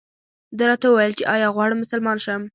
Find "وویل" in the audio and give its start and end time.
0.89-1.13